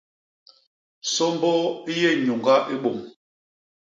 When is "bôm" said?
2.83-2.99